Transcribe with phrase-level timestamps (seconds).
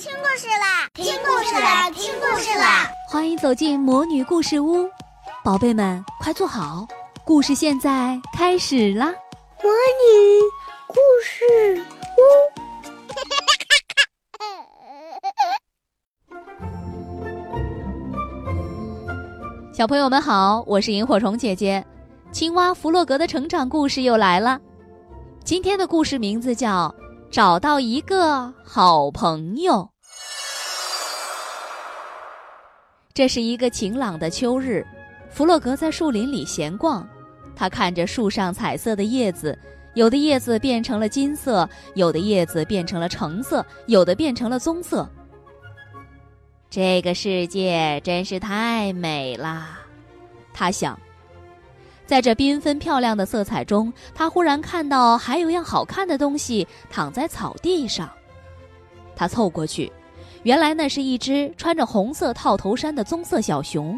[0.00, 0.88] 听故事啦！
[0.94, 1.90] 听故事啦！
[1.90, 2.90] 听故事啦！
[3.06, 4.88] 欢迎走进魔女故事屋，
[5.44, 6.88] 宝贝们快坐好，
[7.22, 9.08] 故事现在开始啦！
[9.62, 10.40] 魔女
[10.88, 11.84] 故事
[12.16, 12.22] 屋，
[19.76, 21.84] 小朋友们好，我是萤火虫姐姐。
[22.32, 24.58] 青蛙弗洛格的成长故事又来了，
[25.44, 26.90] 今天的故事名字叫。
[27.30, 29.88] 找到一个好朋友。
[33.14, 34.84] 这是一个晴朗的秋日，
[35.30, 37.08] 弗洛格在树林里闲逛，
[37.54, 39.56] 他看着树上彩色的叶子，
[39.94, 45.08] 有的叶子变成了金色，有的叶子变成了橙色，有的变成了棕色。
[46.68, 49.78] 这个世界真是太美了，
[50.52, 50.98] 他想。
[52.10, 58.10] 在这缤纷漂亮的色彩中，他忽然看到还有样好看的东西躺在草地上。
[59.14, 59.92] 他凑过去，
[60.42, 63.96] 原来那是一只穿着红色套头衫的棕色小熊。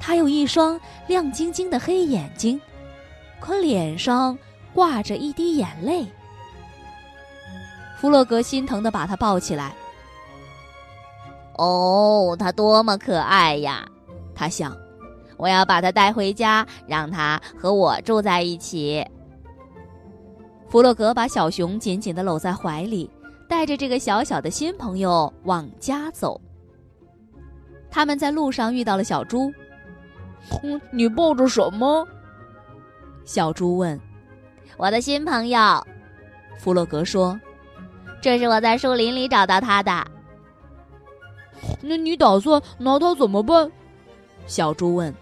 [0.00, 2.60] 它有一双亮晶晶的黑眼睛，
[3.38, 4.36] 可脸上
[4.74, 6.04] 挂着一滴眼泪。
[8.00, 9.72] 弗洛格心疼的把它抱起来。
[11.52, 13.86] 哦，它多么可爱呀！
[14.34, 14.76] 他想。
[15.36, 19.04] 我要把它带回家，让它和我住在一起。
[20.68, 23.10] 弗洛格把小熊紧紧的搂在怀里，
[23.48, 26.40] 带着这个小小的新朋友往家走。
[27.90, 29.52] 他们在路上遇到了小猪。
[30.62, 32.06] “嗯，你抱着什么？”
[33.24, 33.98] 小猪问。
[34.76, 35.58] “我的新朋友。”
[36.58, 37.38] 弗洛格说
[38.20, 40.06] ，“这是我在树林里找到他的。
[41.80, 43.70] ”“那你打算拿他怎么办？”
[44.46, 45.14] 小猪问。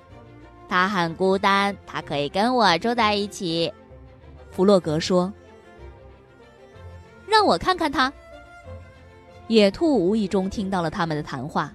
[0.75, 3.73] 他很孤单，他可以跟我住在一起。
[4.51, 5.33] 弗洛格说
[7.29, 8.13] ：“让我看看他。”
[9.47, 11.73] 野兔无意中听到了他们的谈话。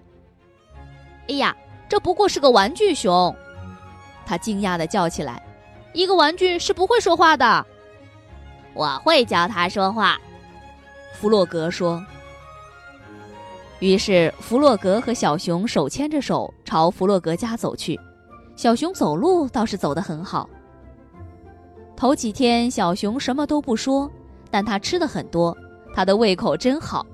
[1.29, 1.55] “哎呀，
[1.87, 3.33] 这不过是个玩具熊！”
[4.27, 5.41] 他惊讶的叫起来
[5.95, 7.65] ，“一个玩具是不会说话的。
[8.75, 10.19] ”“我会教他说话。”
[11.15, 12.05] 弗洛格说。
[13.79, 17.97] 于是，弗洛格和小熊手牵着手朝弗洛格家走去。
[18.59, 20.49] 小熊走路倒是走得很好。
[21.95, 24.11] 头几天，小熊什么都不说，
[24.51, 25.55] 但它吃的很多，
[25.95, 27.05] 它的胃口真好。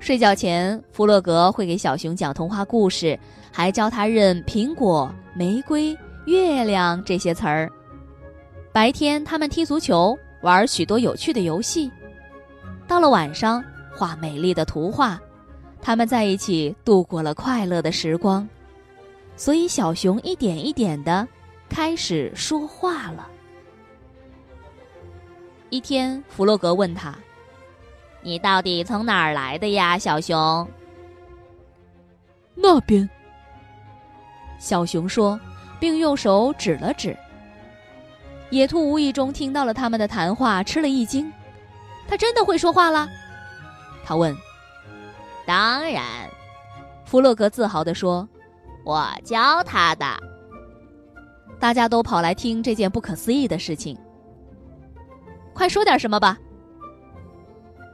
[0.00, 3.16] 睡觉前，弗洛格会给小熊讲童话故事，
[3.52, 5.96] 还教他认苹果、玫瑰、
[6.26, 7.70] 月亮这些词儿。
[8.72, 11.88] 白天，他们踢足球，玩许多有趣的游戏。
[12.88, 13.62] 到了晚上，
[13.94, 15.16] 画美丽的图画，
[15.80, 18.44] 他们在一起度过了快乐的时光。
[19.38, 21.26] 所以，小熊一点一点的
[21.68, 23.28] 开始说话了。
[25.70, 27.16] 一天，弗洛格问他
[28.20, 30.68] ：“你到底从哪儿来的呀，小熊？”
[32.56, 33.08] 那边。
[34.58, 35.38] 小熊说，
[35.78, 37.16] 并用手指了指。
[38.50, 41.32] 野兔无意中听到了他们的谈话，吃了一惊。
[42.08, 43.08] 他真的会说话了？
[44.04, 44.36] 他问。
[45.46, 46.28] 当然，
[47.04, 48.28] 弗洛格自豪地说。
[48.88, 50.06] 我教他的，
[51.60, 53.94] 大家都跑来听这件不可思议的事情。
[55.52, 56.38] 快说点什么吧！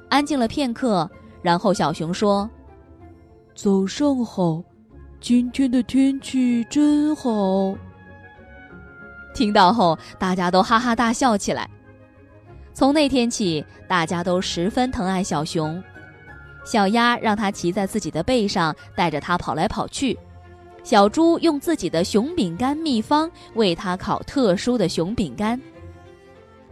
[0.09, 1.11] 安静了片刻，
[1.43, 2.49] 然后小熊说
[3.57, 4.63] ：“早上好，
[5.19, 7.75] 今天的天气真好。
[9.35, 11.69] ”听到后，大家都哈哈大笑起来。
[12.73, 15.83] 从那天起，大家都十分疼爱小熊。
[16.65, 20.17] 小鸭让它骑在自己的背上，带着它跑来跑去。
[20.85, 25.61] 小猪用自己的熊饼干秘方为它烤特殊的熊饼干。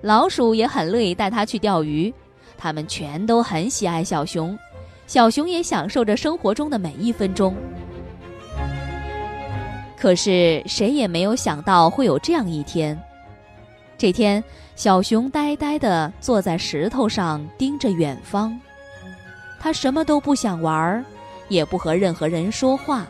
[0.03, 2.13] 老鼠也很乐意带它去钓鱼，
[2.59, 4.57] 它们全都很喜爱小熊，
[5.07, 7.57] 小熊也享受着生活中的每一分钟。
[9.97, 13.01] 可是谁也没有想到会有这样一天。
[13.97, 14.43] 这天，
[14.75, 18.61] 小熊呆呆地坐在石头上，盯着远方。
[19.61, 21.03] 它什么都不想玩，
[21.49, 23.07] 也不和任何人说话。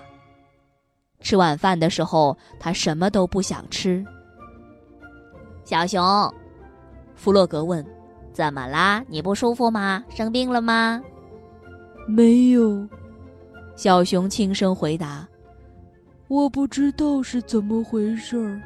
[1.22, 4.04] 吃晚饭的时候，他什么都不想吃。
[5.64, 6.02] 小熊，
[7.14, 7.86] 弗洛格问
[8.34, 9.04] ：“怎么啦？
[9.08, 10.04] 你不舒服吗？
[10.10, 11.00] 生病了吗
[12.08, 12.86] ？”“没有。”
[13.76, 15.26] 小熊轻声回答。
[16.28, 18.60] “我不知道是怎么回事儿。”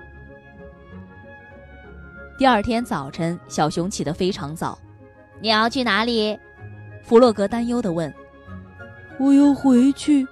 [2.39, 4.79] 第二天早晨，小熊起得非常早。
[5.41, 6.37] “你要去哪里？”
[7.05, 8.13] 弗洛格担忧地问。
[9.21, 10.27] “我要回去。”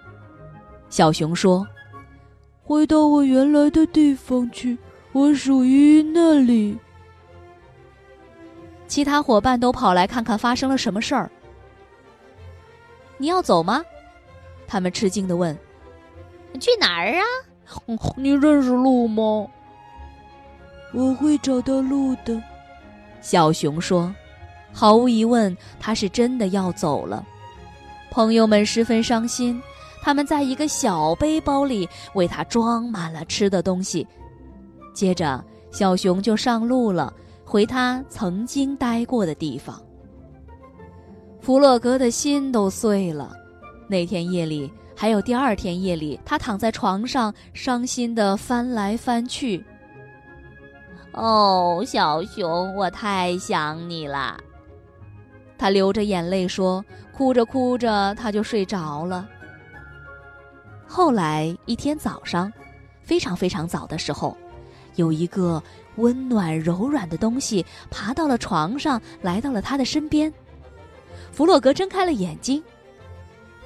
[0.88, 1.66] 小熊说。
[2.66, 4.78] 回到我原来的地方去，
[5.12, 6.78] 我属于那里。
[8.88, 11.30] 其他伙伴都跑来看看发生了什么事儿。
[13.18, 13.84] 你要走吗？
[14.66, 15.56] 他们吃惊的问。
[16.58, 17.24] 去哪儿啊？
[18.16, 19.46] 你认识路吗？
[20.92, 22.42] 我会找到路的。
[23.20, 24.14] 小熊说。
[24.76, 27.24] 毫无疑问，他是真的要走了。
[28.10, 29.62] 朋友们十分伤心，
[30.04, 34.06] 他们在一个小背包里为他装满了吃的东西。
[34.92, 37.10] 接着，小熊就上路了，
[37.42, 39.82] 回他曾经待过的地方。
[41.40, 43.32] 弗洛格的心都碎了。
[43.88, 49.64] 那天夜里，还有第二天夜里，他躺在床上，伤心地翻来翻去。
[51.12, 54.36] 哦，小熊，我太想你了。
[55.56, 59.26] 他流着眼泪说：“哭着哭着，他就睡着了。”
[60.94, 62.52] 后来一天早上，
[63.02, 64.36] 非常非常早的时候，
[64.94, 65.60] 有一个
[65.96, 70.32] 温暖柔软的东西爬到了床上，来到了他的身边。
[71.32, 72.62] 弗洛格睁开了眼睛，“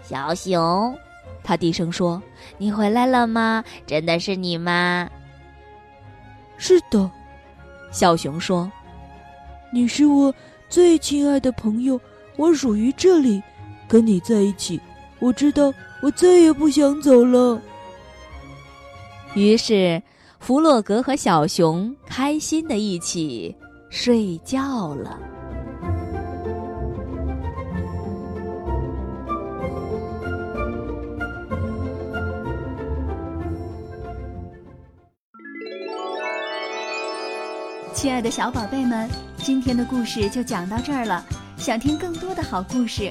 [0.03, 0.99] 小熊，”
[1.45, 2.23] 他低声说
[2.57, 3.63] ，“你回来了吗？
[3.87, 5.07] 真的是你吗
[6.57, 7.11] ？”“是的。”
[7.93, 8.73] 小熊说
[9.71, 10.35] ，“你是我。”
[10.71, 12.01] 最亲爱的朋友，
[12.37, 13.43] 我属于这里，
[13.87, 14.81] 跟你在一起，
[15.21, 17.61] 我知道我再也不想走了。
[19.35, 20.03] 于是，
[20.39, 23.55] 弗洛格和小熊开心的一起
[23.91, 25.19] 睡觉了。
[37.93, 41.25] 亲爱的小宝贝们，今天的故事就讲到这儿了。
[41.57, 43.11] 想听更多的好故事，